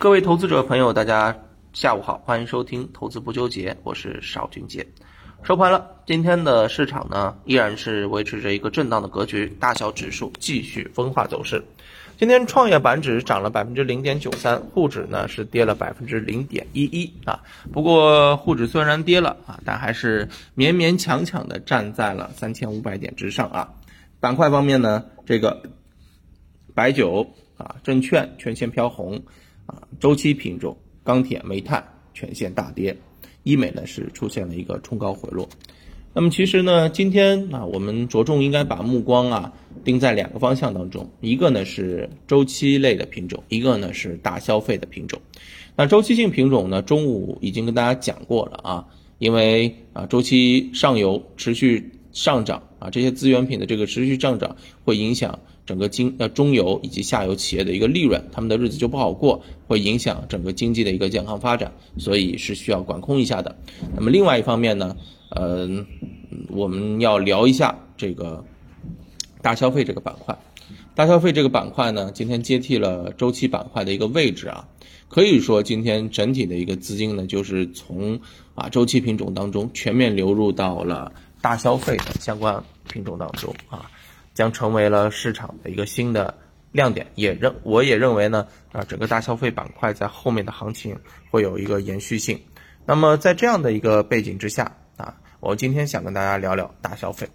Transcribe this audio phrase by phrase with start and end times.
[0.00, 1.36] 各位投资者朋友，大家
[1.74, 4.86] 下午好，欢迎收听《投资不纠结》，我是邵军杰。
[5.42, 11.62] 收盘了，今天的市场呢依然是维持着一个震荡的格局，大小指数继续分化走势。
[12.16, 17.42] 今天创业板指涨了百分之零点九三，沪指呢是跌了百分之零点一一啊。
[17.70, 20.26] 不过沪指虽然跌了啊，但还是
[20.56, 23.74] 勉勉强强的站在了三千五百点之上啊。
[24.18, 25.60] 板块方面呢，这个
[26.74, 29.22] 白酒啊，证券全线飘红。
[29.70, 32.96] 啊，周期品种钢铁、煤炭全线大跌，
[33.44, 35.48] 医美呢是出现了一个冲高回落。
[36.12, 39.52] 那么其实呢，今天啊，我们着重应该把目光啊
[39.84, 45.20] 盯在两个方向当中，一个呢是周期类的品种，一个呢是大消费的品种。
[45.76, 48.84] 那周期性品种呢，中午已经跟大家讲过了啊，
[49.18, 55.38] 因为啊周期上游持续上涨啊，这些资源品的这个持续上涨会影响。
[55.70, 63.56] 整个经呃中游以及下游企业的一个利润，他们的日子就不好过，会影响整个经济的一个健康发展，所以是需要管控一下的。
[63.94, 64.96] 那么另外一方面呢，
[65.28, 65.68] 呃，
[66.48, 68.44] 我们要聊一下这个
[69.40, 70.36] 大消费这个板块。
[70.96, 74.66] 大消费这个板块呢，今天接替了周期板块的一个位置啊，
[75.08, 78.18] 可以说今天整体的一个资金呢，就是从
[78.56, 82.60] 啊周期品种当中全面流入到了大消费的相关
[82.92, 83.88] 品种当中啊。
[84.34, 86.34] 将成为了市场的一个新的
[86.72, 90.96] 亮点，也认我也认为呢，啊，整个大消费板块在后面的行情
[91.30, 92.40] 会有一个延续性。
[92.86, 97.28] 那么在这样的一个背景之下啊，我今天想跟大家聊聊大消费。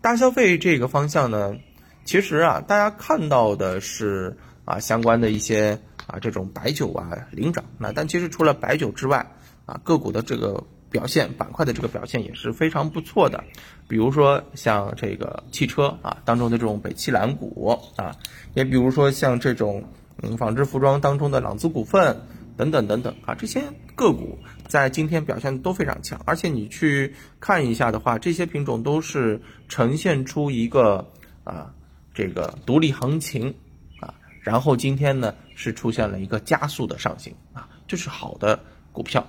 [0.00, 1.56] 大消费这个方向呢，
[2.04, 9.24] 其实啊，大家看到的是啊相关的一些啊这种白酒啊领涨，那但其实除了白酒之外
[9.66, 10.62] 啊，个股的这个。
[10.92, 13.42] 表现板块的这个表现也是非常不错的，
[13.88, 18.14] 比如说像这个汽车啊当中的这种北汽蓝谷啊，
[18.52, 19.84] 也比如说像这种
[20.22, 22.20] 嗯纺织服装当中的朗姿股份
[22.58, 23.62] 等等等等啊，这些
[23.96, 31.10] 个股在今天表现都非常强，而且你去看一下的话，这些品种都是呈现出一个
[31.44, 31.72] 啊
[32.12, 33.54] 这个独立行情
[33.98, 38.60] 啊，然后今天呢是出现了一个加速的上行啊，这是好的
[38.92, 39.26] 股票，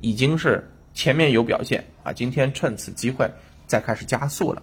[0.00, 0.68] 已经是。
[0.94, 3.30] 前面有表现啊，今天趁此机会
[3.66, 4.62] 再开始加速了。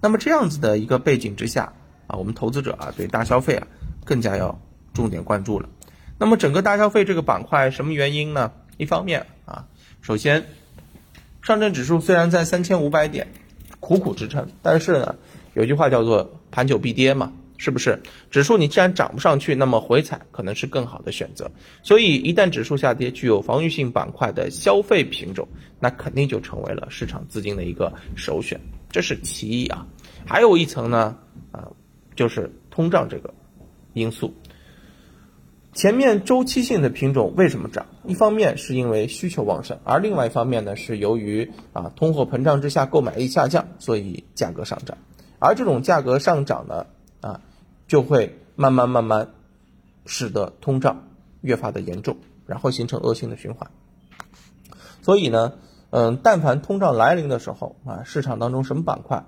[0.00, 1.72] 那么这样子的一个背景之下
[2.06, 3.66] 啊，我们投资者啊对大消费啊
[4.04, 4.60] 更加要
[4.94, 5.68] 重点关注了。
[6.18, 8.52] 那么整个大消费这个板块什么原因呢？
[8.76, 9.66] 一方面啊，
[10.00, 10.46] 首先
[11.42, 13.28] 上证指数虽然在三千五百点
[13.78, 15.16] 苦苦支撑，但是呢，
[15.54, 17.32] 有句话叫做盘久必跌嘛。
[17.60, 18.00] 是不是
[18.30, 21.50] 指数你既然涨不上去，那么回踩可能是更好的选择。
[21.82, 25.46] 所以一旦指数下跌，具有防御性板块的消费品种，
[25.78, 28.58] 那肯定就成为了市场资金的一个首选。
[28.90, 29.86] 这是其一啊，
[30.24, 31.18] 还有一层呢，
[31.52, 31.68] 啊，
[32.16, 33.34] 就是通胀这个
[33.92, 34.34] 因素。
[35.74, 37.84] 前面周期性的品种为什么涨？
[38.06, 44.96] 一方面是因为需求旺盛，而另外一方面呢，是由于啊通货膨胀之下购买力下降，所以价格上涨。
[45.38, 46.86] 而这种价格上涨呢，
[47.90, 49.30] 就会慢慢慢慢，
[50.06, 51.08] 使得通胀
[51.40, 53.68] 越发的严重，然后形成恶性的循环。
[55.02, 55.54] 所以呢，
[55.90, 59.26] 嗯，但凡通胀来临的时候啊，市场当中什么板块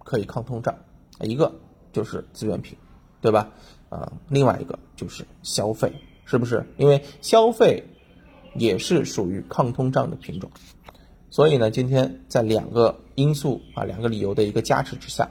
[0.00, 0.74] 可以抗通胀？
[1.18, 1.54] 一个
[1.94, 2.76] 就是资源品，
[3.22, 3.52] 对吧？
[3.88, 5.94] 啊，另外一个就是消费，
[6.26, 6.66] 是不是？
[6.76, 7.84] 因为消费
[8.54, 10.50] 也是属于抗通胀的品种。
[11.30, 15.30] 所以呢，今天在两个因素啊，两个理由的一个加持之下，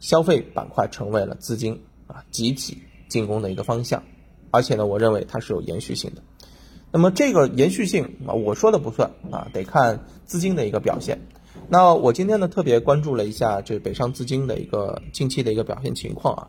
[0.00, 1.84] 消费板块成为了资金。
[2.10, 2.78] 啊，集体
[3.08, 4.02] 进攻的一个方向，
[4.50, 6.22] 而且呢，我认为它是有延续性的。
[6.92, 11.20] 那么这个延续性啊，我说的不算啊，得看资金的一个表现。
[11.68, 16.48] 那我今天呢，特别关注了一下这北上资金的一个近期的一个表现情况啊。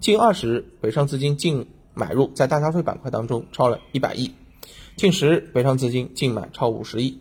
[0.00, 4.32] 近二十北上资金净买入在大消费板块当中超了一百亿，
[4.96, 7.18] 近十北上资金净买超五十亿。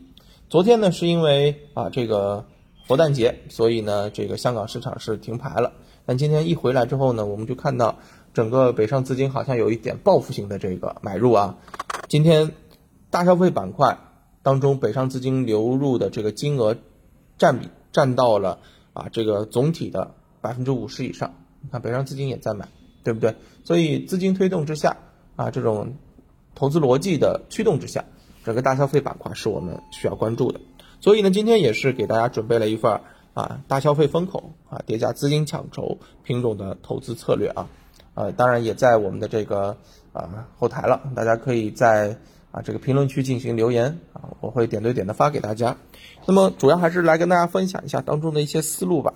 [0.49, 2.45] 昨天呢，是因为啊这个
[2.85, 5.73] 佛诞节，所以呢，这个香港市场是停牌了。
[6.05, 7.97] 但今天一回来之后呢，我们就看到
[8.33, 11.57] 整个北上资金好像有一点报复性的这个买入啊。
[12.07, 12.51] 今天
[13.09, 13.97] 大消费板块
[14.43, 16.77] 当中，北上资金流入的这个金额
[17.37, 18.59] 占比占到了
[18.93, 21.33] 啊这个总体的百分之五十以上。
[21.61, 22.67] 你看北上资金也在买，
[23.03, 23.35] 对不对？
[23.63, 24.97] 所以资金推动之下
[25.35, 25.95] 啊，这种
[26.53, 28.05] 投资逻辑的驱动之下，
[28.43, 30.59] 整个大消费板块是我们需要关注的。
[31.01, 33.01] 所以呢，今天也是给大家准备了一份。
[33.35, 37.67] 啊，大消费风口啊，叠加资金抢筹品种的投资策略啊，
[38.13, 39.75] 呃，当然也在我们的这个
[40.13, 42.17] 啊后台了，大家可以在
[42.51, 45.75] 啊这个评论区进行留言啊，我会点对点的发给大家。
[46.25, 49.15] 那么主要还是来跟大家分享一下当中的一些思路吧。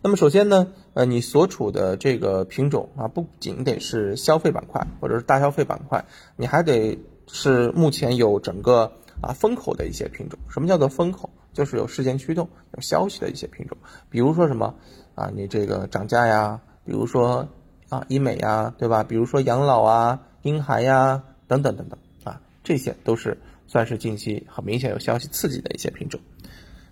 [0.00, 6.04] 那么首先呢，呃，你所处的这个品种啊，不仅得是消费板块或者是大消费板块，
[6.36, 10.38] 你还得是目前有整个啊风口的一些品种。
[10.48, 11.30] 什么叫做风口？
[11.56, 13.78] 就是有事件驱动、有消息的一些品种。
[14.10, 14.74] 比如说什么
[15.14, 17.48] 啊，你这个涨价呀，比如说
[17.88, 19.02] 啊医美呀，对吧？
[19.02, 26.20] 比如说养老啊、婴孩呀等等等等啊，这些都是算是近期很明显有消息刺激的一些品种。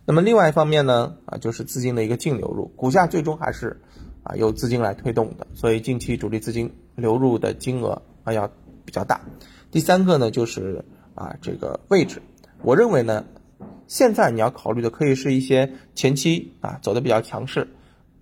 [0.06, 3.82] 那么另外一方面呢，啊，就是资金的一个净流入，股价最终还是
[4.22, 8.50] 啊由资金来推动的，所以近期主力资金流入的金额啊要
[8.86, 9.20] 比较大。
[9.70, 12.22] 第三个呢，就是啊这个位置，
[12.62, 13.24] 我认为呢，
[13.86, 17.68] 现在你要考虑的可以是一些前期啊走的比较强势，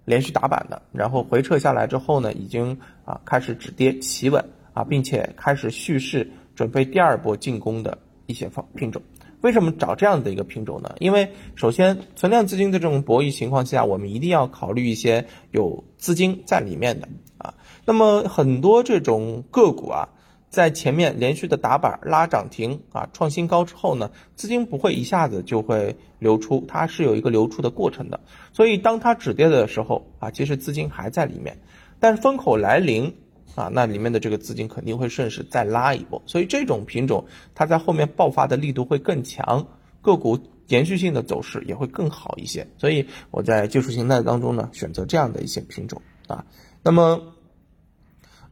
[0.04, 9.00] 连续打板的，然后回撤下来之后呢，已经啊开始止跌企稳啊，并且开始蓄势准备第二波进攻的一些方品种。
[9.40, 10.94] 为什么找这样的一个品种呢？
[11.00, 17.08] 因为首先存量资金的这种博弈情况下，我们一定要考虑一些有资金在里面的
[17.38, 17.54] 啊。
[17.84, 20.08] 那么很多这种个股啊，
[20.52, 28.20] 在前面连续的打板拉涨停啊，创新高之后呢，资金不会一下子就会流出，它是有一个流出的过程的。
[28.52, 31.58] 所以当它止跌的时候啊，其实资金还在里面，
[31.98, 33.14] 但是风口来临。
[33.54, 39.66] 啊，那里面的这个资金肯定会顺势再拉一波，所以这种品种它在后面爆发的力度会更强，
[40.00, 40.38] 个股
[40.68, 42.66] 延续性的走势也会更好一些。
[42.78, 46.46] 所以我在技术形态当中呢，选择这样的一些品种啊。
[46.82, 47.20] 那么，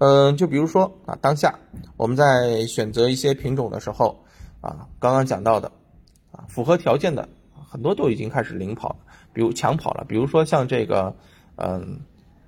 [0.00, 1.56] 嗯，就比如说啊，当下
[1.96, 4.24] 我们在选择一些品种的时候
[4.60, 5.70] 啊，刚刚讲到的
[6.32, 7.28] 啊，符合条件的
[7.70, 8.96] 很多都已经开始领跑了，
[9.32, 11.14] 比如抢跑了，比如说像这个，
[11.56, 12.00] 嗯。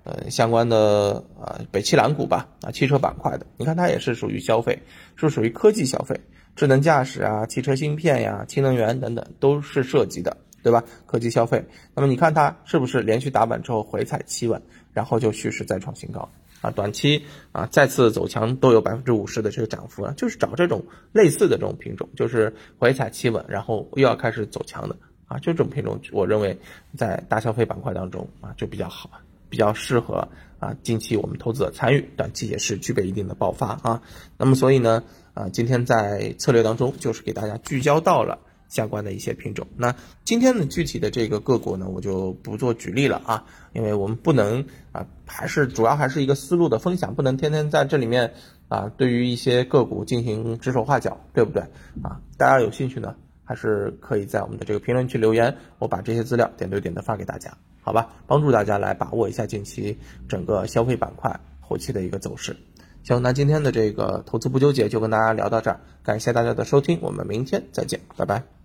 [0.05, 4.83] 呃，相关的啊，北汽蓝股吧，啊，汽车板块的，你看它也是属于消费，
[5.15, 6.21] 是属于科技消费，
[6.57, 10.83] 智能驾驶啊，汽车芯片呀，氢能源等等都是涉及的，对吧？
[11.07, 11.65] 科技消费，
[11.95, 14.61] 那么你看它是不是连续打板之后回踩企稳，
[14.93, 16.29] 然后就蓄势再创新高
[16.63, 16.71] 啊？
[16.71, 26.59] 短期啊再次走强都有百分之五十的这个涨幅啊，就是找这种类似的这种品种，就是回踩企稳，然后又要开始走强的啊，就这种品种，我认为
[26.97, 29.11] 在大消费板块当中啊就比较好。
[29.49, 30.29] 比较适合
[30.61, 34.01] 啊，近期我们投资者参与，短期也是具备一定的爆发啊。
[34.39, 35.05] 那么所以呢，
[35.35, 38.39] 啊，今天在策略当中就是给大家聚焦到了
[38.73, 39.67] 相关的一些品种。
[39.77, 48.33] 那今天的具体的这个个股呢，我就不做举例了啊，因为我们不能啊，还是主要还是一个思路的分享，不能天天在这里面
[48.69, 51.65] 啊，对于一些个股进行指手画脚，对不对
[52.03, 52.23] 啊？
[52.39, 53.15] 大家有兴趣呢，
[53.45, 57.55] 还是可以在我们的这个评论区留言，我把这些资料点对点的发给大家。
[57.83, 59.99] 好吧，帮助大家来把握一下近期
[60.29, 62.57] 整个消费板块后期的一个走势。
[63.03, 68.62] 行，那今天的这个投资不纠结就跟大家聊到这儿，感谢大家的收听，我们明天再见，拜拜。